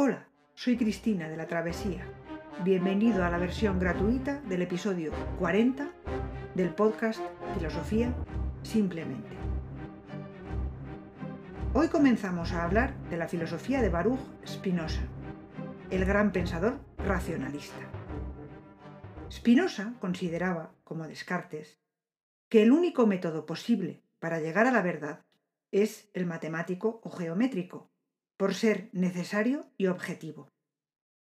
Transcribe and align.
Hola, 0.00 0.28
soy 0.54 0.76
Cristina 0.76 1.28
de 1.28 1.36
la 1.36 1.48
Travesía. 1.48 2.06
Bienvenido 2.62 3.24
a 3.24 3.30
la 3.30 3.38
versión 3.38 3.80
gratuita 3.80 4.40
del 4.42 4.62
episodio 4.62 5.10
40 5.40 5.90
del 6.54 6.72
podcast 6.72 7.20
Filosofía 7.54 8.14
Simplemente. 8.62 9.28
Hoy 11.74 11.88
comenzamos 11.88 12.52
a 12.52 12.62
hablar 12.62 12.96
de 13.10 13.16
la 13.16 13.26
filosofía 13.26 13.82
de 13.82 13.88
Baruch 13.88 14.20
Spinoza, 14.46 15.02
el 15.90 16.04
gran 16.04 16.30
pensador 16.30 16.78
racionalista. 16.98 17.90
Spinoza 19.32 19.94
consideraba, 19.98 20.76
como 20.84 21.08
Descartes, 21.08 21.80
que 22.48 22.62
el 22.62 22.70
único 22.70 23.08
método 23.08 23.46
posible 23.46 24.04
para 24.20 24.38
llegar 24.38 24.68
a 24.68 24.70
la 24.70 24.82
verdad 24.82 25.24
es 25.72 26.08
el 26.14 26.24
matemático 26.24 27.00
o 27.02 27.10
geométrico, 27.10 27.90
por 28.38 28.54
ser 28.54 28.88
necesario 28.92 29.70
y 29.76 29.88
objetivo. 29.88 30.48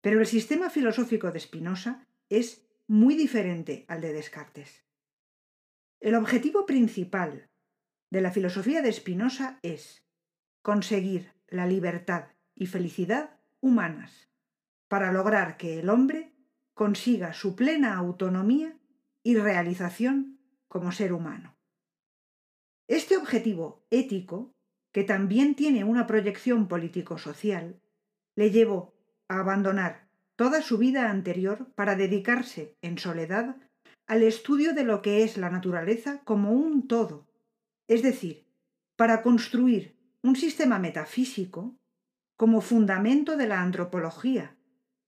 Pero 0.00 0.20
el 0.20 0.26
sistema 0.26 0.70
filosófico 0.70 1.30
de 1.30 1.40
Spinoza 1.40 2.06
es 2.30 2.66
muy 2.86 3.14
diferente 3.14 3.84
al 3.88 4.00
de 4.00 4.12
Descartes. 4.14 4.84
El 6.00 6.14
objetivo 6.14 6.64
principal 6.64 7.50
de 8.10 8.20
la 8.20 8.30
filosofía 8.30 8.82
de 8.82 8.92
Spinoza 8.92 9.58
es 9.62 10.04
conseguir 10.62 11.32
la 11.48 11.66
libertad 11.66 12.28
y 12.54 12.66
felicidad 12.66 13.38
humanas 13.60 14.28
para 14.88 15.12
lograr 15.12 15.56
que 15.56 15.80
el 15.80 15.88
hombre 15.88 16.32
consiga 16.74 17.32
su 17.32 17.56
plena 17.56 17.96
autonomía 17.96 18.78
y 19.22 19.36
realización 19.36 20.38
como 20.68 20.92
ser 20.92 21.12
humano. 21.12 21.56
Este 22.88 23.16
objetivo 23.16 23.86
ético 23.90 24.54
que 24.92 25.04
también 25.04 25.54
tiene 25.54 25.84
una 25.84 26.06
proyección 26.06 26.68
político-social, 26.68 27.80
le 28.36 28.50
llevó 28.50 28.94
a 29.28 29.40
abandonar 29.40 30.08
toda 30.36 30.62
su 30.62 30.78
vida 30.78 31.10
anterior 31.10 31.72
para 31.74 31.96
dedicarse, 31.96 32.76
en 32.82 32.98
soledad, 32.98 33.56
al 34.06 34.22
estudio 34.22 34.74
de 34.74 34.84
lo 34.84 35.00
que 35.00 35.22
es 35.22 35.36
la 35.36 35.50
naturaleza 35.50 36.20
como 36.24 36.52
un 36.52 36.86
todo, 36.86 37.26
es 37.88 38.02
decir, 38.02 38.44
para 38.96 39.22
construir 39.22 39.96
un 40.22 40.36
sistema 40.36 40.78
metafísico 40.78 41.74
como 42.36 42.60
fundamento 42.60 43.36
de 43.36 43.46
la 43.46 43.60
antropología 43.60 44.56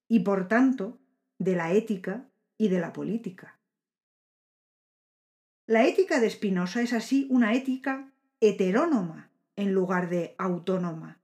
y, 0.07 0.21
por 0.21 0.47
tanto, 0.47 0.99
de 1.37 1.55
la 1.55 1.73
ética 1.73 2.29
y 2.57 2.69
de 2.69 2.79
la 2.79 2.93
política. 2.93 3.59
La 5.67 5.85
ética 5.85 6.19
de 6.19 6.29
Spinoza 6.29 6.81
es 6.81 6.93
así 6.93 7.27
una 7.29 7.53
ética 7.53 8.11
heterónoma, 8.39 9.31
en 9.55 9.73
lugar 9.73 10.09
de 10.09 10.35
autónoma, 10.37 11.19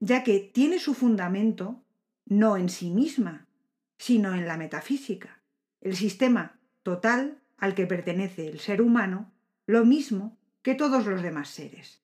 ya 0.00 0.24
que 0.24 0.40
tiene 0.40 0.78
su 0.78 0.94
fundamento 0.94 1.82
no 2.26 2.56
en 2.56 2.68
sí 2.68 2.90
misma, 2.90 3.46
sino 3.98 4.34
en 4.34 4.46
la 4.46 4.56
metafísica, 4.56 5.42
el 5.80 5.96
sistema 5.96 6.58
total 6.82 7.40
al 7.56 7.74
que 7.74 7.86
pertenece 7.86 8.48
el 8.48 8.58
ser 8.60 8.82
humano, 8.82 9.32
lo 9.66 9.84
mismo 9.84 10.36
que 10.62 10.74
todos 10.74 11.06
los 11.06 11.22
demás 11.22 11.48
seres. 11.48 12.02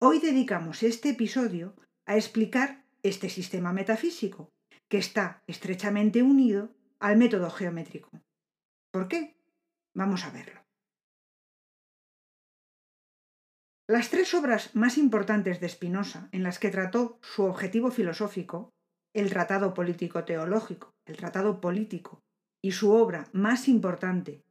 Hoy 0.00 0.18
dedicamos 0.18 0.82
este 0.82 1.10
episodio 1.10 1.74
a 2.06 2.16
explicar 2.16 2.84
este 3.02 3.28
sistema 3.28 3.72
metafísico, 3.72 4.50
que 4.88 4.98
está 4.98 5.42
estrechamente 5.46 6.22
unido 6.22 6.74
al 6.98 7.16
método 7.16 7.50
geométrico. 7.50 8.10
¿Por 8.90 9.08
qué? 9.08 9.36
Vamos 9.94 10.24
a 10.24 10.30
verlo. 10.30 10.59
Las 13.90 14.08
tres 14.08 14.34
obras 14.34 14.76
más 14.76 14.98
importantes 14.98 15.58
de 15.58 15.68
Spinoza, 15.68 16.28
en 16.30 16.44
las 16.44 16.60
que 16.60 16.70
trató 16.70 17.18
su 17.22 17.42
objetivo 17.42 17.90
filosófico, 17.90 18.72
el 19.12 19.30
Tratado 19.30 19.74
Político-Teológico, 19.74 20.94
el 21.06 21.16
Tratado 21.16 21.60
Político, 21.60 22.22
y 22.62 22.70
su 22.70 22.92
obra 22.92 23.28
más 23.32 23.66
importante, 23.66 24.44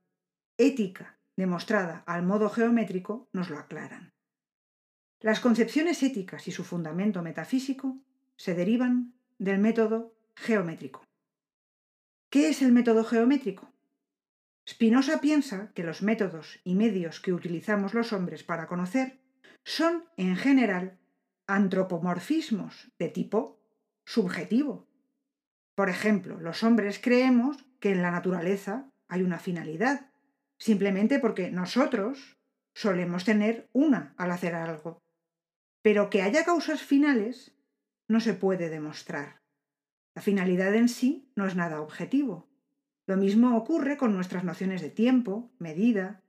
Ética, 0.58 1.22
demostrada 1.38 2.04
al 2.06 2.24
modo 2.24 2.50
geométrico, 2.50 3.30
nos 3.32 3.50
lo 3.50 3.58
aclaran. 3.58 4.12
Las 5.22 5.40
concepciones 5.40 6.04
éticas 6.04 6.50
y 6.50 6.52
su 6.52 6.66
fundamento 6.66 7.22
metafísico 7.22 7.98
se 8.36 8.56
derivan 8.56 9.14
del 9.38 9.60
método 9.60 10.18
geométrico. 10.36 11.06
¿Qué 12.30 12.50
es 12.50 12.62
el 12.62 12.74
método 12.74 13.06
geométrico? 13.06 13.72
Spinoza 14.68 15.22
piensa 15.22 15.72
que 15.74 15.86
los 15.86 16.02
métodos 16.02 16.60
y 16.66 16.76
medios 16.76 17.22
que 17.22 17.32
utilizamos 17.32 17.94
los 17.94 18.12
hombres 18.12 18.44
para 18.44 18.68
conocer 18.68 19.18
son, 19.64 20.06
en 20.18 20.36
general, 20.36 21.00
antropomorfismos 21.48 22.92
de 22.98 23.10
tipo 23.10 23.60
subjetivo. 24.06 24.88
Por 25.76 25.90
ejemplo, 25.90 26.40
los 26.40 26.64
hombres 26.64 27.00
creemos 27.02 27.58
que 27.80 27.92
en 27.92 28.02
la 28.02 28.12
naturaleza 28.12 28.92
hay 29.08 29.24
una 29.24 29.40
finalidad, 29.40 30.12
simplemente 30.58 31.20
porque 31.20 31.52
nosotros 31.52 32.38
solemos 32.74 33.26
tener 33.26 33.70
una 33.74 34.14
al 34.18 34.32
hacer 34.32 34.56
algo. 34.56 35.02
Pero 35.82 36.10
que 36.10 36.22
haya 36.22 36.44
causas 36.44 36.82
finales 36.82 37.56
no 38.08 38.20
se 38.20 38.34
puede 38.34 38.70
demostrar. 38.70 39.42
La 40.16 40.22
finalidad 40.22 40.76
en 40.76 40.90
sí 40.90 41.32
no 41.36 41.46
es 41.46 41.56
nada 41.56 41.82
objetivo. 41.82 42.50
Lo 43.06 43.18
mismo 43.18 43.58
ocurre 43.58 43.98
con 43.98 44.14
nuestras 44.14 44.44
nociones 44.44 44.82
de 44.82 44.90
tiempo, 44.90 45.52
medida. 45.58 46.22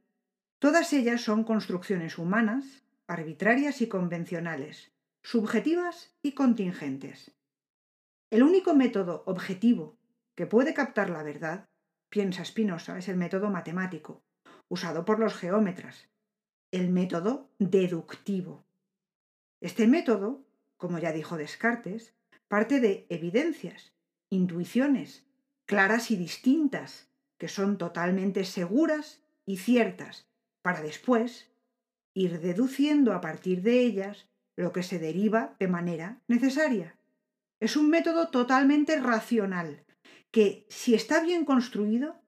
Todas 0.59 0.92
ellas 0.92 1.22
son 1.22 1.44
construcciones 1.44 2.19
humanas 2.19 2.84
arbitrarias 3.10 3.81
y 3.81 3.88
convencionales, 3.88 4.93
subjetivas 5.21 6.15
y 6.22 6.31
contingentes. 6.31 7.32
El 8.31 8.44
único 8.44 8.72
método 8.72 9.25
objetivo 9.26 9.98
que 10.37 10.47
puede 10.47 10.75
captar 10.75 11.10
la 11.10 11.25
verdad, 11.25 11.69
piensa 12.09 12.44
Spinoza, 12.44 12.98
es 12.98 13.09
el 13.09 13.16
método 13.16 13.50
matemático, 13.50 14.22
usado 14.69 15.04
por 15.04 15.19
los 15.19 15.34
geómetras, 15.34 16.09
el 16.71 16.88
método 16.88 17.50
deductivo. 17.59 18.65
Este 19.60 19.88
método, 19.88 20.47
como 20.77 21.00
ya 21.00 21.10
dijo 21.10 21.37
Descartes, 21.37 22.15
parte 22.47 22.78
de 22.78 23.06
evidencias, 23.09 23.92
intuiciones, 24.28 25.27
claras 25.66 26.12
y 26.12 26.16
distintas, 26.16 27.09
que 27.38 27.48
son 27.48 27.77
totalmente 27.77 28.44
seguras 28.44 29.21
y 29.47 29.56
ciertas, 29.56 30.28
para 30.62 30.81
después 30.81 31.50
ir 32.15 32.41
deduciendo 32.41 33.12
a 33.12 33.21
partir 33.21 33.62
de 33.62 33.81
ellas 33.81 34.28
lo 34.56 34.72
que 34.72 34.82
se 34.82 34.98
deriva 34.98 35.56
de 35.59 35.69
manera 35.69 36.21
necesaria. 36.28 36.97
Es 37.60 37.76
un 37.76 37.91
método 37.91 38.28
totalmente 38.28 39.00
racional 39.00 39.84
que, 40.31 40.66
si 40.69 40.94
está 40.94 41.22
bien 41.22 41.44
construido, 41.44 42.21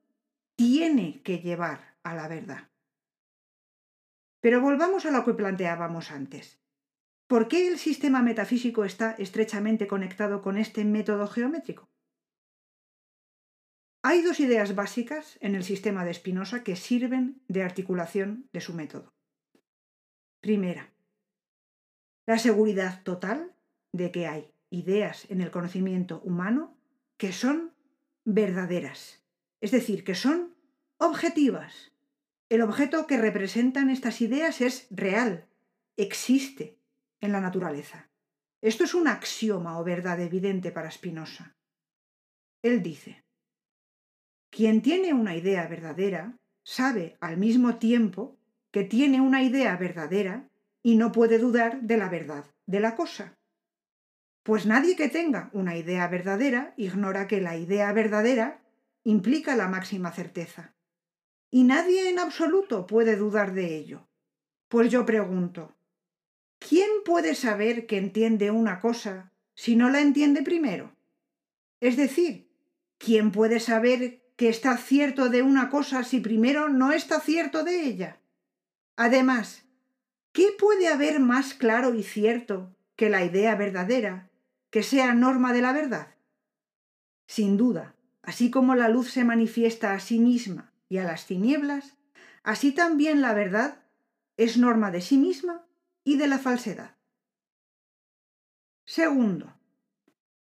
tiene 0.56 1.22
que 1.22 1.38
llevar 1.38 1.97
a 2.03 2.15
la 2.15 2.28
verdad. 2.28 2.69
Pero 4.41 4.60
volvamos 4.60 5.06
a 5.06 5.10
lo 5.10 5.25
que 5.25 5.34
planteábamos 5.34 6.10
antes. 6.10 6.60
¿Por 7.28 7.49
qué 7.49 7.69
el 7.69 7.78
sistema 7.78 8.22
metafísico 8.22 8.84
está 8.84 9.12
estrechamente 9.12 9.87
conectado 9.87 10.43
con 10.43 10.59
este 10.59 10.84
método 10.84 11.28
geométrico? 11.28 11.88
Hay 14.03 14.22
dos 14.22 14.41
ideas 14.41 14.75
básicas 14.75 15.38
en 15.41 15.54
el 15.54 15.62
sistema 15.62 16.04
de 16.04 16.12
Spinoza 16.12 16.64
que 16.64 16.75
sirven 16.75 17.41
de 17.47 17.62
articulación 17.62 18.49
de 18.53 18.60
su 18.60 18.75
método. 18.75 19.14
Primera, 20.43 20.93
la 22.27 22.37
seguridad 22.37 23.05
total 23.05 23.55
de 23.93 24.11
que 24.11 24.27
hay 24.27 24.53
ideas 24.71 25.31
en 25.31 25.41
el 25.41 25.53
conocimiento 25.53 26.21
humano 26.25 26.77
que 27.17 27.33
son 27.33 27.73
verdaderas, 28.25 29.23
es 29.61 29.71
decir, 29.71 30.03
que 30.03 30.17
son 30.17 30.53
objetivas. 30.99 31.93
El 32.49 32.63
objeto 32.63 33.07
que 33.07 33.19
representan 33.19 33.89
estas 33.89 34.21
ideas 34.21 34.61
es 34.61 34.89
real, 34.91 35.47
existe 35.97 36.77
en 37.21 37.31
la 37.31 37.41
naturaleza. 37.41 38.11
Esto 38.63 38.83
es 38.83 38.95
un 38.95 39.07
axioma 39.07 39.79
o 39.79 39.85
verdad 39.85 40.21
evidente 40.21 40.73
para 40.73 40.91
Spinoza. 40.91 41.55
Él 42.62 42.83
dice, 42.83 43.23
quien 44.50 44.83
tiene 44.83 45.15
una 45.15 45.37
idea 45.37 45.69
verdadera 45.69 46.37
sabe 46.65 47.17
al 47.21 47.37
mismo 47.37 47.77
tiempo 47.77 48.42
que 48.73 48.83
tiene 48.83 49.21
una 49.21 49.45
idea 49.45 49.77
verdadera 49.77 50.49
y 50.83 50.97
no 50.97 51.13
puede 51.13 51.39
dudar 51.39 51.83
de 51.83 51.97
la 51.97 52.09
verdad 52.09 52.47
de 52.67 52.81
la 52.81 52.97
cosa. 52.97 53.39
Pues 54.43 54.67
nadie 54.67 54.97
que 54.97 55.09
tenga 55.09 55.51
una 55.53 55.77
idea 55.77 56.09
verdadera 56.09 56.75
ignora 56.77 57.29
que 57.29 57.41
la 57.41 57.57
idea 57.57 57.93
verdadera 57.93 58.63
implica 59.05 59.55
la 59.55 59.69
máxima 59.69 60.11
certeza. 60.11 60.75
Y 61.51 61.65
nadie 61.65 62.09
en 62.09 62.19
absoluto 62.19 62.87
puede 62.87 63.17
dudar 63.17 63.53
de 63.53 63.77
ello. 63.77 64.09
Pues 64.69 64.91
yo 64.91 65.05
pregunto, 65.05 65.77
¿quién 66.59 66.89
puede 67.05 67.35
saber 67.35 67.87
que 67.87 67.99
entiende 67.99 68.51
una 68.51 68.81
cosa 68.81 69.33
si 69.55 69.77
no 69.77 69.91
la 69.91 70.01
entiende 70.01 70.43
primero? 70.43 70.97
Es 71.81 71.97
decir, 71.97 72.49
¿quién 72.97 73.33
puede 73.33 73.61
saber 73.61 74.23
que 74.37 74.49
está 74.49 74.79
cierto 74.79 75.29
de 75.29 75.43
una 75.43 75.69
cosa 75.69 76.05
si 76.05 76.21
primero 76.21 76.69
no 76.69 76.91
está 76.91 77.21
cierto 77.21 77.65
de 77.65 77.85
ella? 77.85 78.22
Además, 78.97 79.65
¿qué 80.33 80.49
puede 80.59 80.89
haber 80.89 81.21
más 81.21 81.55
claro 81.55 81.94
y 81.94 82.03
cierto 82.03 82.75
que 82.97 83.09
la 83.09 83.25
idea 83.25 83.55
verdadera 83.55 84.31
que 84.71 84.83
sea 84.83 85.15
norma 85.15 85.53
de 85.53 85.62
la 85.62 85.73
verdad? 85.73 86.15
Sin 87.27 87.56
duda, 87.56 87.94
así 88.23 88.50
como 88.50 88.75
la 88.75 88.89
luz 88.89 89.11
se 89.11 89.25
manifiesta 89.25 89.94
a 89.94 90.00
sí 90.00 90.19
misma 90.19 90.73
y 90.89 90.99
a 90.99 91.05
las 91.05 91.27
tinieblas, 91.27 91.97
así 92.43 92.73
también 92.73 93.23
la 93.23 93.35
verdad 93.35 93.83
es 94.37 94.56
norma 94.59 94.91
de 94.91 95.00
sí 95.00 95.17
misma 95.17 95.65
y 96.05 96.17
de 96.17 96.27
la 96.27 96.38
falsedad. 96.38 96.97
Segundo, 98.85 99.55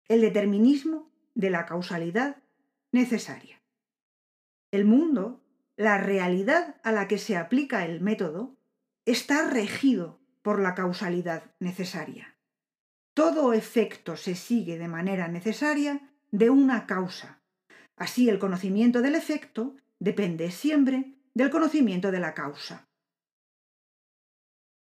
el 0.09 0.21
determinismo 0.21 1.11
de 1.35 1.51
la 1.51 1.67
causalidad 1.67 2.43
necesaria. 2.91 3.61
El 4.71 4.85
mundo, 4.85 5.44
la 5.77 5.99
realidad 5.99 6.77
a 6.83 6.93
la 6.93 7.09
que 7.09 7.19
se 7.19 7.37
aplica 7.37 7.85
el 7.85 8.01
método, 8.01 8.57
está 9.05 9.49
regido 9.49 10.21
por 10.43 10.61
la 10.61 10.75
causalidad 10.75 11.55
necesaria. 11.59 12.37
Todo 13.15 13.53
efecto 13.53 14.17
se 14.17 14.35
sigue 14.35 14.79
de 14.79 14.89
manera 14.89 15.29
necesaria 15.29 16.11
de 16.31 16.51
una 16.51 16.87
causa. 16.87 17.43
Así 17.97 18.29
el 18.29 18.39
conocimiento 18.39 19.03
del 19.03 19.15
efecto 19.15 19.77
depende 19.99 20.51
siempre 20.51 21.15
del 21.33 21.51
conocimiento 21.51 22.11
de 22.11 22.21
la 22.21 22.35
causa. 22.35 22.89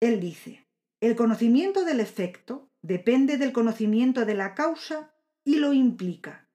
Él 0.00 0.20
dice, 0.20 0.66
el 1.00 1.16
conocimiento 1.16 1.84
del 1.84 2.00
efecto 2.00 2.70
depende 2.82 3.38
del 3.38 3.52
conocimiento 3.52 4.24
de 4.24 4.34
la 4.34 4.54
causa 4.54 5.14
y 5.44 5.56
lo 5.56 5.72
implica. 5.72 6.48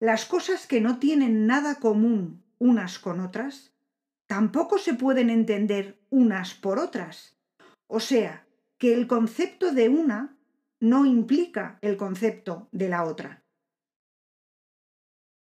Las 0.00 0.24
cosas 0.24 0.66
que 0.66 0.80
no 0.80 0.98
tienen 0.98 1.46
nada 1.46 1.76
común 1.76 2.41
unas 2.62 3.00
con 3.00 3.18
otras, 3.18 3.74
tampoco 4.28 4.78
se 4.78 4.94
pueden 4.94 5.30
entender 5.30 5.98
unas 6.10 6.54
por 6.54 6.78
otras. 6.78 7.36
O 7.88 7.98
sea, 7.98 8.46
que 8.78 8.94
el 8.94 9.08
concepto 9.08 9.72
de 9.72 9.88
una 9.88 10.36
no 10.78 11.04
implica 11.04 11.78
el 11.82 11.96
concepto 11.96 12.68
de 12.70 12.88
la 12.88 13.02
otra. 13.02 13.42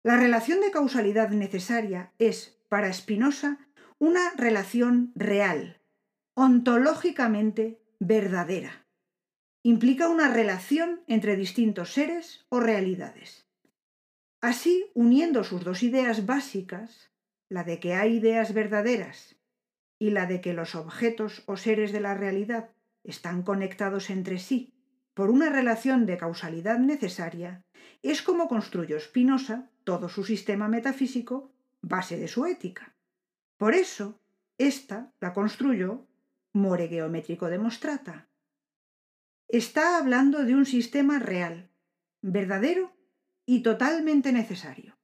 La 0.02 0.16
relación 0.16 0.62
de 0.62 0.72
causalidad 0.72 1.30
necesaria 1.30 2.14
es, 2.20 2.58
para 2.70 2.92
Spinoza, 2.94 3.60
una 4.00 4.32
relación 4.38 5.12
real, 5.16 5.82
ontológicamente 6.36 7.82
verdadera. 8.00 8.88
Implica 9.62 10.08
una 10.08 10.30
relación 10.30 11.02
entre 11.08 11.36
distintos 11.36 11.92
seres 11.92 12.46
o 12.48 12.62
realidades. 12.62 13.43
Así, 14.44 14.92
uniendo 14.94 15.45
sus 15.45 15.63
dos 15.63 15.84
ideas 15.84 16.25
básicas, 16.25 17.13
la 17.48 17.63
de 17.63 17.80
que 17.80 17.94
hay 17.94 18.16
ideas 18.16 18.54
verdaderas 18.54 19.38
y 19.98 20.10
la 20.10 20.25
de 20.25 20.42
que 20.42 20.51
los 20.51 20.75
objetos 20.75 21.44
o 21.45 21.56
seres 21.56 21.94
de 21.94 22.01
la 22.01 22.13
realidad 22.13 22.72
están 23.06 23.44
conectados 23.44 24.10
entre 24.10 24.40
sí 24.40 24.74
por 25.13 25.30
una 25.30 25.50
relación 25.50 26.06
de 26.06 26.18
causalidad 26.18 26.78
necesaria, 26.78 27.63
es 28.01 28.22
como 28.22 28.50
construyó 28.50 29.00
Spinoza 29.00 29.69
todo 29.86 30.10
su 30.10 30.25
sistema 30.25 30.68
metafísico, 30.68 31.54
base 31.81 32.18
de 32.18 32.28
su 32.28 32.45
ética. 32.45 32.98
Por 33.56 33.74
eso, 33.74 34.19
esta 34.57 35.13
la 35.22 35.34
construyó 35.34 36.06
more 36.51 36.90
geométrico 36.90 37.48
demostrata. 37.48 38.28
Está 39.48 39.98
hablando 39.98 40.44
de 40.44 40.54
un 40.54 40.66
sistema 40.66 41.18
real, 41.18 41.69
verdadero 42.22 42.94
y 43.45 43.62
totalmente 43.62 44.31
necesario. 44.31 44.98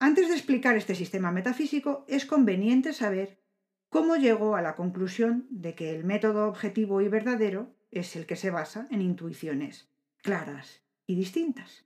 Antes 0.00 0.28
de 0.28 0.34
explicar 0.34 0.76
este 0.76 0.94
sistema 0.94 1.32
metafísico, 1.32 2.04
es 2.08 2.24
conveniente 2.24 2.92
saber 2.92 3.42
cómo 3.88 4.16
llegó 4.16 4.54
a 4.54 4.62
la 4.62 4.76
conclusión 4.76 5.46
de 5.50 5.74
que 5.74 5.94
el 5.94 6.04
método 6.04 6.48
objetivo 6.48 7.00
y 7.00 7.08
verdadero 7.08 7.74
es 7.90 8.14
el 8.16 8.26
que 8.26 8.36
se 8.36 8.50
basa 8.50 8.86
en 8.90 9.02
intuiciones 9.02 9.88
claras 10.22 10.82
y 11.06 11.14
distintas. 11.14 11.84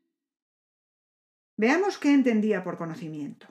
Veamos 1.56 1.98
qué 1.98 2.12
entendía 2.12 2.64
por 2.64 2.76
conocimiento. 2.76 3.46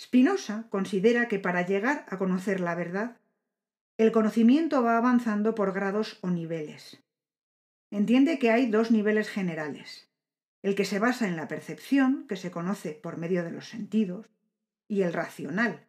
Spinoza 0.00 0.66
considera 0.70 1.28
que 1.28 1.38
para 1.38 1.64
llegar 1.66 2.06
a 2.08 2.18
conocer 2.18 2.60
la 2.60 2.74
verdad, 2.74 3.18
el 3.98 4.12
conocimiento 4.12 4.82
va 4.82 4.96
avanzando 4.96 5.54
por 5.54 5.72
grados 5.72 6.18
o 6.22 6.30
niveles. 6.30 7.02
Entiende 7.90 8.38
que 8.38 8.50
hay 8.50 8.70
dos 8.70 8.90
niveles 8.90 9.28
generales, 9.28 10.08
el 10.62 10.74
que 10.74 10.84
se 10.84 10.98
basa 10.98 11.26
en 11.26 11.36
la 11.36 11.48
percepción, 11.48 12.26
que 12.28 12.36
se 12.36 12.50
conoce 12.50 12.92
por 12.92 13.16
medio 13.16 13.42
de 13.42 13.50
los 13.50 13.68
sentidos, 13.68 14.26
y 14.86 15.02
el 15.02 15.12
racional, 15.12 15.86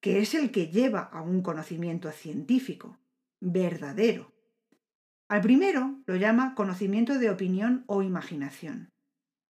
que 0.00 0.20
es 0.20 0.34
el 0.34 0.50
que 0.50 0.68
lleva 0.68 1.00
a 1.00 1.22
un 1.22 1.42
conocimiento 1.42 2.10
científico, 2.10 2.98
verdadero. 3.40 4.32
Al 5.28 5.40
primero 5.40 6.00
lo 6.06 6.16
llama 6.16 6.54
conocimiento 6.54 7.18
de 7.18 7.30
opinión 7.30 7.84
o 7.86 8.02
imaginación. 8.02 8.90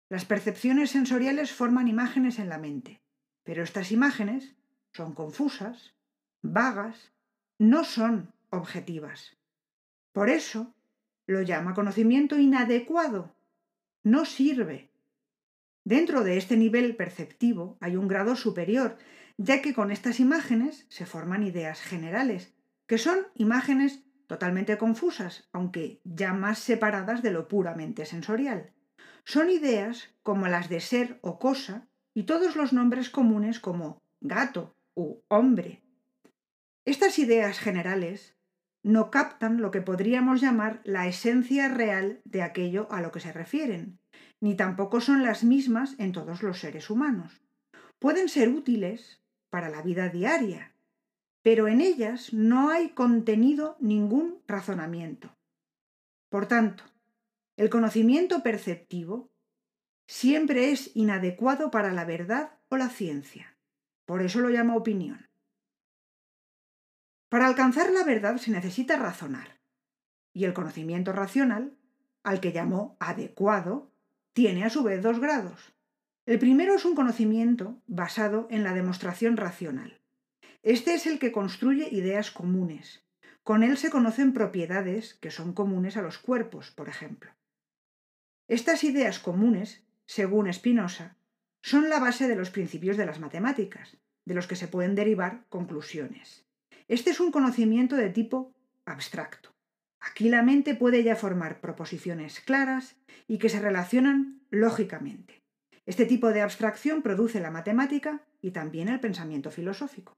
Las 0.09 0.25
percepciones 0.25 0.91
sensoriales 0.91 1.53
forman 1.53 1.89
imágenes 1.89 2.39
en 2.39 2.49
la 2.49 2.59
mente, 2.59 3.01
pero 3.45 3.63
estas 3.63 3.93
imágenes 3.93 4.55
son 4.93 5.15
confusas, 5.15 5.95
vagas, 6.43 7.13
no 7.59 7.85
son 7.85 8.33
objetivas. 8.51 9.37
Por 10.13 10.29
eso 10.29 10.75
lo 11.27 11.43
llama 11.43 11.75
conocimiento 11.75 12.39
inadecuado. 12.39 13.35
No 14.03 14.25
sirve. 14.25 14.91
Dentro 15.85 16.25
de 16.25 16.37
este 16.37 16.57
nivel 16.57 16.97
perceptivo 16.97 17.77
hay 17.81 17.97
un 17.97 18.09
grado 18.09 18.37
superior 18.37 18.99
ya 19.37 19.63
que 19.63 19.75
con 19.75 19.91
estas 19.91 20.21
imágenes 20.21 20.87
se 20.89 21.07
forman 21.07 21.43
ideas 21.43 21.81
generales, 21.81 22.55
que 22.87 22.99
son 22.99 23.19
imágenes 23.35 24.05
totalmente 24.27 24.79
confusas, 24.79 25.49
aunque 25.53 26.01
ya 26.05 26.33
más 26.33 26.59
separadas 26.59 27.23
de 27.23 27.33
lo 27.33 27.49
puramente 27.49 28.07
sensorial. 28.07 28.73
Son 29.25 29.51
ideas 29.51 30.15
como 30.23 30.49
las 30.49 30.69
de 30.69 30.81
ser 30.81 31.19
o 31.23 31.39
cosa 31.39 31.89
y 32.15 32.25
todos 32.25 32.57
los 32.57 32.73
nombres 32.73 33.11
comunes 33.11 33.61
como 33.61 34.03
gato 34.21 34.77
u 34.95 35.23
hombre. 35.29 35.83
Estas 36.85 37.19
ideas 37.19 37.59
generales 37.59 38.37
no 38.83 39.11
captan 39.11 39.61
lo 39.61 39.71
que 39.71 39.81
podríamos 39.81 40.41
llamar 40.41 40.81
la 40.85 41.07
esencia 41.07 41.69
real 41.69 42.21
de 42.25 42.43
aquello 42.43 42.89
a 42.91 43.01
lo 43.01 43.13
que 43.13 43.21
se 43.21 43.33
refieren, 43.33 44.01
ni 44.41 44.57
tampoco 44.57 45.01
son 45.01 45.23
las 45.23 45.45
mismas 45.45 45.95
en 45.99 46.13
todos 46.13 46.43
los 46.43 46.59
seres 46.59 46.91
humanos. 46.91 47.43
Pueden 47.99 48.29
ser 48.29 48.49
útiles 48.49 49.23
para 49.51 49.69
la 49.69 49.83
vida 49.83 50.09
diaria, 50.09 50.75
pero 51.43 51.69
en 51.69 51.81
ellas 51.81 52.33
no 52.33 52.71
hay 52.71 52.91
contenido 52.91 53.77
ningún 53.81 54.41
razonamiento. 54.47 55.37
Por 56.29 56.47
tanto, 56.47 56.85
el 57.57 57.69
conocimiento 57.71 58.43
perceptivo 58.43 59.31
siempre 60.07 60.71
es 60.71 60.91
inadecuado 60.95 61.71
para 61.71 61.93
la 61.93 62.05
verdad 62.05 62.59
o 62.69 62.77
la 62.77 62.89
ciencia. 62.89 63.57
Por 64.07 64.23
eso 64.23 64.41
lo 64.41 64.51
llama 64.51 64.77
opinión. 64.77 65.29
Para 67.33 67.47
alcanzar 67.47 67.91
la 67.93 68.05
verdad 68.05 68.37
se 68.37 68.51
necesita 68.51 68.97
razonar, 68.97 69.57
y 70.35 70.45
el 70.45 70.53
conocimiento 70.53 71.15
racional, 71.15 71.73
al 72.23 72.41
que 72.41 72.53
llamó 72.53 72.95
adecuado, 73.01 73.91
tiene 74.35 74.65
a 74.65 74.69
su 74.69 74.83
vez 74.83 75.03
dos 75.03 75.19
grados. 75.19 75.73
El 76.27 76.39
primero 76.39 76.75
es 76.75 76.85
un 76.85 76.95
conocimiento 76.95 77.81
basado 77.87 78.49
en 78.51 78.63
la 78.63 78.75
demostración 78.75 79.39
racional. 79.39 79.99
Este 80.63 80.93
es 80.93 81.07
el 81.07 81.19
que 81.19 81.33
construye 81.33 81.89
ideas 81.91 82.31
comunes. 82.31 83.03
Con 83.45 83.63
él 83.63 83.79
se 83.79 83.89
conocen 83.89 84.35
propiedades 84.35 85.15
que 85.15 85.31
son 85.31 85.55
comunes 85.55 85.97
a 85.97 86.03
los 86.03 86.19
cuerpos, 86.19 86.71
por 86.71 86.91
ejemplo. 86.91 87.31
Estas 88.47 88.85
ideas 88.85 89.19
comunes, 89.19 89.83
según 90.05 90.53
Spinoza, 90.53 91.17
son 91.63 91.89
la 91.89 91.99
base 91.99 92.29
de 92.29 92.37
los 92.37 92.51
principios 92.51 92.99
de 92.99 93.07
las 93.07 93.21
matemáticas, 93.21 93.97
de 94.27 94.35
los 94.35 94.47
que 94.47 94.57
se 94.57 94.69
pueden 94.69 94.95
derivar 94.95 95.47
conclusiones. 95.49 96.42
Este 96.89 97.11
es 97.11 97.21
un 97.21 97.31
conocimiento 97.31 97.97
de 97.97 98.11
tipo 98.11 98.53
abstracto. 98.85 99.51
Aquí 100.01 100.29
la 100.29 100.43
mente 100.43 100.75
puede 100.75 101.05
ya 101.05 101.17
formar 101.17 101.61
proposiciones 101.61 102.41
claras 102.41 102.97
y 103.29 103.39
que 103.39 103.49
se 103.49 103.61
relacionan 103.61 104.41
lógicamente. 104.51 105.43
Este 105.87 106.07
tipo 106.07 106.33
de 106.33 106.43
abstracción 106.43 107.03
produce 107.03 107.41
la 107.41 107.51
matemática 107.51 108.25
y 108.41 108.51
también 108.51 108.89
el 108.89 109.01
pensamiento 109.01 109.51
filosófico. 109.51 110.13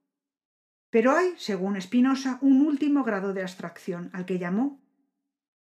Pero 0.91 1.13
hay, 1.13 1.35
según 1.37 1.81
Spinoza, 1.81 2.39
un 2.41 2.63
último 2.63 3.05
grado 3.05 3.35
de 3.35 3.43
abstracción 3.43 4.11
al 4.13 4.27
que 4.27 4.39
llamó 4.39 4.81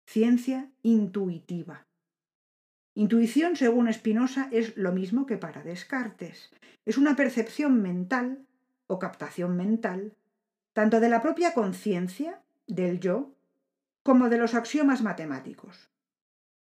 ciencia 0.06 0.72
intuitiva. 0.84 1.88
Intuición, 2.96 3.56
según 3.56 3.92
Spinoza, 3.92 4.48
es 4.52 4.78
lo 4.78 4.92
mismo 4.92 5.26
que 5.26 5.38
para 5.38 5.64
Descartes. 5.64 6.52
Es 6.86 6.98
una 6.98 7.16
percepción 7.16 7.82
mental 7.82 8.46
o 8.88 9.00
captación 9.00 9.58
mental, 9.58 10.16
tanto 10.74 11.00
de 11.00 11.10
la 11.10 11.22
propia 11.22 11.54
conciencia, 11.54 12.42
del 12.68 13.00
yo, 13.00 13.36
como 14.02 14.30
de 14.30 14.38
los 14.38 14.54
axiomas 14.54 15.02
matemáticos. 15.02 15.90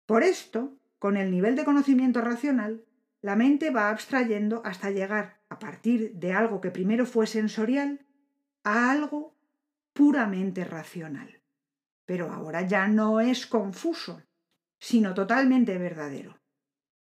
Por 0.06 0.24
esto, 0.24 0.78
con 1.00 1.18
el 1.18 1.32
nivel 1.32 1.56
de 1.56 1.66
conocimiento 1.66 2.22
racional, 2.22 2.86
la 3.22 3.36
mente 3.36 3.72
va 3.72 3.90
abstrayendo 3.90 4.62
hasta 4.66 4.92
llegar, 4.92 5.42
a 5.50 5.58
partir 5.58 6.14
de 6.14 6.34
algo 6.34 6.62
que 6.62 6.72
primero 6.72 7.06
fue 7.06 7.26
sensorial, 7.26 8.06
a 8.64 8.92
algo 8.92 9.36
puramente 9.94 10.64
racional. 10.64 11.42
Pero 12.06 12.32
ahora 12.32 12.62
ya 12.62 12.88
no 12.88 13.20
es 13.20 13.48
confuso. 13.48 14.22
sino 14.78 15.16
totalmente 15.16 15.78
verdadero. 15.80 16.38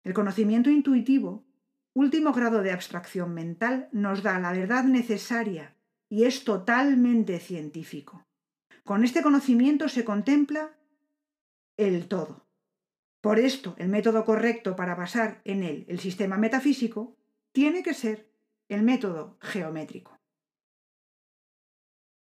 El 0.05 0.15
conocimiento 0.15 0.71
intuitivo, 0.71 1.45
último 1.93 2.33
grado 2.33 2.63
de 2.63 2.73
abstracción 2.73 3.35
mental, 3.35 3.89
nos 3.93 4.23
da 4.23 4.39
la 4.39 4.53
verdad 4.53 4.85
necesaria 4.85 5.77
y 6.09 6.25
es 6.25 6.45
totalmente 6.45 7.38
científico. 7.38 8.25
Con 8.85 9.05
este 9.05 9.23
conocimiento 9.23 9.88
se 9.88 10.05
contempla 10.05 10.77
el 11.77 12.09
todo. 12.09 12.47
Por 13.21 13.38
esto, 13.38 13.75
el 13.79 13.88
método 13.88 14.25
correcto 14.25 14.77
para 14.77 14.95
basar 14.95 15.41
en 15.45 15.62
él 15.62 15.85
el 15.88 15.99
sistema 15.99 16.38
metafísico 16.38 17.17
tiene 17.53 17.83
que 17.83 17.95
ser 17.95 18.31
el 18.69 18.83
método 18.83 19.37
geométrico. 19.41 20.19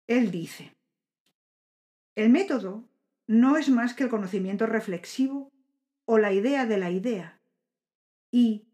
Él 0.07 0.31
dice, 0.31 0.75
el 2.17 2.31
método 2.31 2.85
no 3.27 3.57
es 3.57 3.69
más 3.69 3.95
que 3.95 4.03
el 4.03 4.11
conocimiento 4.11 4.67
reflexivo 4.67 5.53
o 6.05 6.19
la 6.19 6.33
idea 6.33 6.67
de 6.67 6.79
la 6.79 6.91
idea. 6.91 7.41
Y, 8.33 8.67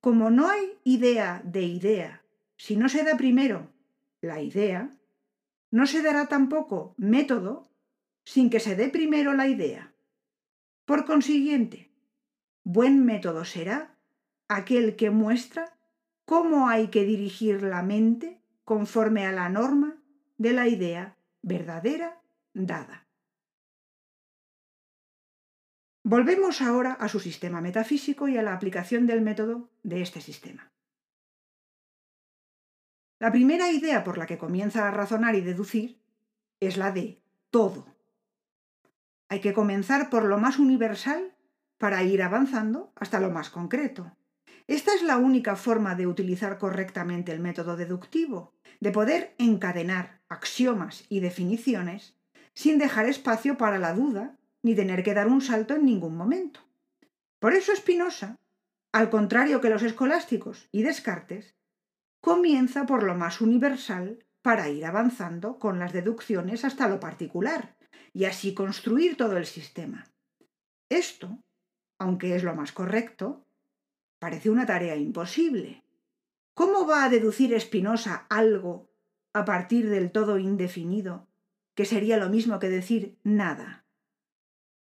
como 0.00 0.30
no 0.30 0.48
hay 0.48 0.78
idea 0.82 1.42
de 1.44 1.62
idea, 1.62 2.24
si 2.56 2.76
no 2.76 2.88
se 2.88 3.04
da 3.04 3.16
primero 3.16 3.70
la 4.20 4.40
idea, 4.40 4.90
no 5.70 5.86
se 5.86 6.02
dará 6.02 6.26
tampoco 6.26 6.94
método 6.96 7.68
sin 8.24 8.50
que 8.50 8.60
se 8.60 8.76
dé 8.76 8.88
primero 8.88 9.34
la 9.34 9.46
idea. 9.46 9.92
Por 10.84 11.04
consiguiente, 11.04 11.90
buen 12.64 13.04
método 13.04 13.44
será 13.44 13.94
aquel 14.48 14.96
que 14.96 15.10
muestra 15.10 15.76
cómo 16.24 16.68
hay 16.68 16.88
que 16.88 17.04
dirigir 17.04 17.62
la 17.62 17.82
mente 17.82 18.40
conforme 18.64 19.26
a 19.26 19.32
la 19.32 19.48
norma 19.48 19.96
de 20.38 20.52
la 20.52 20.68
idea 20.68 21.16
verdadera 21.42 22.20
dada. 22.54 23.06
Volvemos 26.02 26.60
ahora 26.60 26.92
a 26.94 27.08
su 27.08 27.20
sistema 27.20 27.60
metafísico 27.60 28.26
y 28.26 28.36
a 28.36 28.42
la 28.42 28.54
aplicación 28.54 29.06
del 29.06 29.20
método 29.20 29.68
de 29.82 30.02
este 30.02 30.20
sistema. 30.20 30.69
La 33.20 33.30
primera 33.30 33.70
idea 33.70 34.02
por 34.02 34.16
la 34.16 34.24
que 34.24 34.38
comienza 34.38 34.88
a 34.88 34.90
razonar 34.90 35.34
y 35.34 35.42
deducir 35.42 36.00
es 36.58 36.78
la 36.78 36.90
de 36.90 37.20
todo. 37.50 37.84
Hay 39.28 39.42
que 39.42 39.52
comenzar 39.52 40.08
por 40.08 40.24
lo 40.24 40.38
más 40.38 40.58
universal 40.58 41.34
para 41.76 42.02
ir 42.02 42.22
avanzando 42.22 42.92
hasta 42.96 43.20
lo 43.20 43.30
más 43.30 43.50
concreto. 43.50 44.16
Esta 44.66 44.94
es 44.94 45.02
la 45.02 45.18
única 45.18 45.54
forma 45.54 45.94
de 45.94 46.06
utilizar 46.06 46.56
correctamente 46.56 47.30
el 47.30 47.40
método 47.40 47.76
deductivo, 47.76 48.54
de 48.80 48.90
poder 48.90 49.34
encadenar 49.36 50.22
axiomas 50.30 51.04
y 51.10 51.20
definiciones 51.20 52.16
sin 52.54 52.78
dejar 52.78 53.04
espacio 53.04 53.58
para 53.58 53.78
la 53.78 53.92
duda 53.92 54.38
ni 54.62 54.74
tener 54.74 55.02
que 55.02 55.12
dar 55.12 55.28
un 55.28 55.42
salto 55.42 55.74
en 55.74 55.84
ningún 55.84 56.16
momento. 56.16 56.60
Por 57.38 57.52
eso 57.52 57.76
Spinoza, 57.76 58.38
al 58.92 59.10
contrario 59.10 59.60
que 59.60 59.68
los 59.68 59.82
escolásticos 59.82 60.70
y 60.72 60.82
Descartes, 60.82 61.54
comienza 62.20 62.86
por 62.86 63.02
lo 63.02 63.14
más 63.14 63.40
universal 63.40 64.24
para 64.42 64.68
ir 64.68 64.86
avanzando 64.86 65.58
con 65.58 65.78
las 65.78 65.92
deducciones 65.92 66.64
hasta 66.64 66.88
lo 66.88 67.00
particular 67.00 67.76
y 68.12 68.24
así 68.24 68.54
construir 68.54 69.16
todo 69.16 69.36
el 69.36 69.46
sistema. 69.46 70.10
Esto, 70.88 71.42
aunque 71.98 72.34
es 72.34 72.42
lo 72.42 72.54
más 72.54 72.72
correcto, 72.72 73.46
parece 74.18 74.50
una 74.50 74.66
tarea 74.66 74.96
imposible. 74.96 75.84
¿Cómo 76.54 76.86
va 76.86 77.04
a 77.04 77.08
deducir 77.08 77.58
Spinoza 77.60 78.26
algo 78.28 78.90
a 79.32 79.44
partir 79.44 79.88
del 79.88 80.10
todo 80.10 80.38
indefinido, 80.38 81.28
que 81.74 81.84
sería 81.84 82.18
lo 82.18 82.28
mismo 82.28 82.58
que 82.58 82.68
decir 82.68 83.18
nada? 83.22 83.86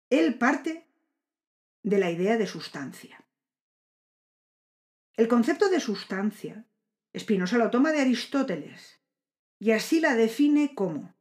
Él 0.09 0.37
parte 0.37 0.89
de 1.83 1.99
la 1.99 2.09
idea 2.09 2.37
de 2.37 2.47
sustancia. 2.47 3.23
El 5.15 5.27
concepto 5.27 5.69
de 5.69 5.79
sustancia 5.79 6.65
Spinoza 7.17 7.57
lo 7.57 7.69
toma 7.69 7.91
de 7.91 8.01
Aristóteles 8.01 8.99
y 9.59 9.71
así 9.71 9.99
la 9.99 10.15
define 10.15 10.75
como 10.75 11.15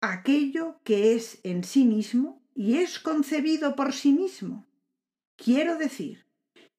aquello 0.00 0.80
que 0.84 1.14
es 1.14 1.40
en 1.44 1.64
sí 1.64 1.84
mismo 1.84 2.42
y 2.54 2.78
es 2.78 2.98
concebido 2.98 3.76
por 3.76 3.92
sí 3.92 4.12
mismo. 4.12 4.66
Quiero 5.36 5.76
decir 5.76 6.26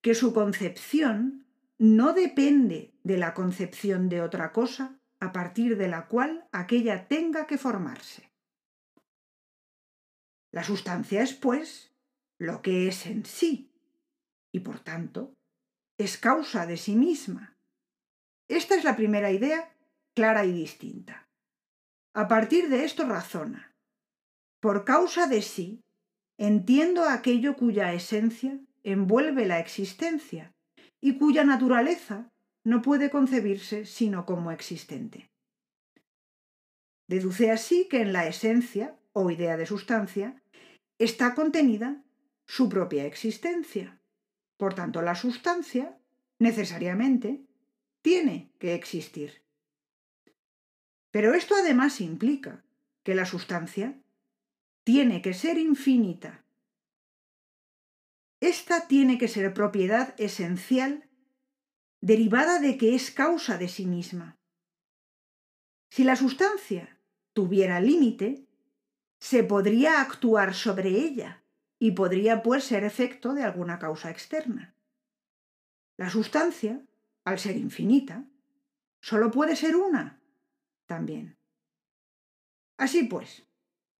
que 0.01 0.15
su 0.15 0.33
concepción 0.33 1.47
no 1.77 2.13
depende 2.13 2.93
de 3.03 3.17
la 3.17 3.33
concepción 3.33 4.09
de 4.09 4.21
otra 4.21 4.51
cosa 4.51 4.99
a 5.19 5.31
partir 5.31 5.77
de 5.77 5.87
la 5.87 6.07
cual 6.07 6.47
aquella 6.51 7.07
tenga 7.07 7.47
que 7.47 7.57
formarse. 7.57 8.31
La 10.51 10.63
sustancia 10.63 11.23
es, 11.23 11.33
pues, 11.33 11.91
lo 12.37 12.61
que 12.61 12.87
es 12.87 13.05
en 13.05 13.25
sí, 13.25 13.71
y 14.51 14.59
por 14.59 14.79
tanto, 14.79 15.33
es 15.97 16.17
causa 16.17 16.65
de 16.67 16.77
sí 16.77 16.95
misma. 16.95 17.52
Esta 18.47 18.75
es 18.75 18.83
la 18.83 18.95
primera 18.95 19.31
idea 19.31 19.73
clara 20.13 20.45
y 20.45 20.51
distinta. 20.51 21.27
A 22.13 22.27
partir 22.27 22.69
de 22.69 22.85
esto 22.85 23.05
razona. 23.05 23.73
Por 24.59 24.85
causa 24.85 25.27
de 25.27 25.41
sí, 25.41 25.81
entiendo 26.37 27.03
aquello 27.03 27.55
cuya 27.55 27.93
esencia 27.93 28.59
envuelve 28.83 29.45
la 29.45 29.59
existencia 29.59 30.53
y 31.01 31.17
cuya 31.17 31.43
naturaleza 31.43 32.31
no 32.63 32.81
puede 32.81 33.09
concebirse 33.09 33.85
sino 33.85 34.25
como 34.25 34.51
existente. 34.51 35.29
Deduce 37.07 37.51
así 37.51 37.87
que 37.89 38.01
en 38.01 38.13
la 38.13 38.27
esencia, 38.27 38.97
o 39.11 39.29
idea 39.29 39.57
de 39.57 39.65
sustancia, 39.65 40.41
está 40.97 41.35
contenida 41.35 42.03
su 42.47 42.69
propia 42.69 43.05
existencia. 43.05 43.99
Por 44.57 44.73
tanto, 44.73 45.01
la 45.01 45.15
sustancia, 45.15 45.97
necesariamente, 46.39 47.43
tiene 48.03 48.51
que 48.59 48.75
existir. 48.75 49.41
Pero 51.09 51.33
esto 51.33 51.55
además 51.55 52.01
implica 52.01 52.63
que 53.01 53.15
la 53.15 53.25
sustancia 53.25 53.99
tiene 54.83 55.21
que 55.21 55.33
ser 55.33 55.57
infinita. 55.57 56.43
Esta 58.41 58.87
tiene 58.87 59.17
que 59.17 59.29
ser 59.29 59.53
propiedad 59.53 60.13
esencial 60.19 61.09
derivada 62.01 62.59
de 62.59 62.77
que 62.77 62.93
es 62.93 63.09
causa 63.09 63.57
de 63.57 63.69
sí 63.69 63.85
misma. 63.85 64.37
Si 65.89 66.03
la 66.03 66.17
sustancia 66.17 66.99
tuviera 67.31 67.79
límite, 67.79 68.45
se 69.19 69.43
podría 69.43 70.01
actuar 70.01 70.53
sobre 70.53 70.89
ella 70.89 71.43
y 71.79 71.91
podría 71.91 72.43
pues 72.43 72.65
ser 72.65 72.83
efecto 72.83 73.33
de 73.33 73.43
alguna 73.43 73.79
causa 73.79 74.09
externa. 74.09 74.75
La 75.95 76.09
sustancia 76.09 76.85
al 77.25 77.39
ser 77.39 77.57
infinita, 77.57 78.25
solo 79.01 79.31
puede 79.31 79.55
ser 79.55 79.75
una 79.75 80.21
también. 80.85 81.37
Así 82.77 83.03
pues, 83.03 83.45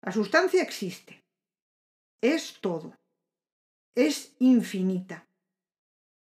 la 0.02 0.12
sustancia 0.12 0.62
existe, 0.62 1.24
es 2.22 2.60
todo, 2.60 2.96
es 3.96 4.36
infinita, 4.40 5.28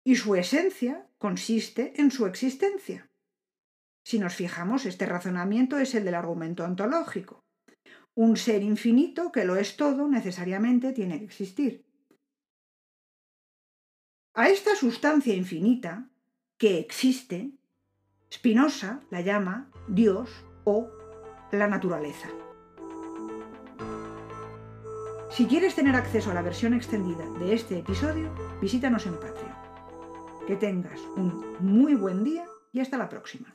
y 0.05 0.15
su 0.15 0.35
esencia 0.35 1.09
consiste 1.17 1.99
en 1.99 2.11
su 2.11 2.25
existencia. 2.25 3.09
Si 4.05 4.19
nos 4.19 4.35
fijamos, 4.35 4.85
este 4.85 5.07
razonamiento 5.07 5.79
es 5.79 5.95
el 5.95 6.05
del 6.05 6.13
argumento 6.13 6.63
ontológico. 6.63 7.43
Un 8.13 8.37
ser 8.37 8.61
infinito 8.61 9.31
que 9.31 9.45
lo 9.45 9.55
es 9.55 9.77
todo 9.77 10.07
necesariamente 10.07 10.93
tiene 10.93 11.17
que 11.17 11.25
existir. 11.25 11.83
A 14.35 14.49
esta 14.49 14.75
sustancia 14.75 15.33
infinita 15.33 16.09
que 16.57 16.79
existe, 16.79 17.51
Spinoza 18.31 19.01
la 19.11 19.21
llama 19.21 19.69
Dios 19.87 20.29
o 20.63 20.89
la 21.51 21.67
naturaleza. 21.67 22.27
Si 25.29 25.45
quieres 25.47 25.75
tener 25.75 25.95
acceso 25.95 26.31
a 26.31 26.33
la 26.33 26.41
versión 26.41 26.73
extendida 26.73 27.25
de 27.39 27.53
este 27.53 27.79
episodio, 27.79 28.33
visítanos 28.61 29.05
en 29.05 29.15
Patreon. 29.15 29.55
Que 30.47 30.55
tengas 30.55 30.99
un 31.17 31.55
muy 31.59 31.95
buen 31.95 32.23
día 32.23 32.45
y 32.71 32.79
hasta 32.79 32.97
la 32.97 33.09
próxima. 33.09 33.54